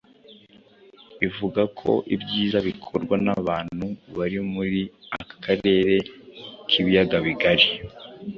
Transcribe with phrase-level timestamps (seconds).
[1.27, 3.85] ivuga ko ibyiza bikorwa n'abantu
[4.17, 4.81] bari muri
[5.19, 5.95] aka karere
[6.69, 7.67] k'ibiyaga bigari